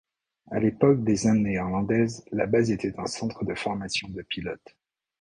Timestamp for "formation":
3.53-4.09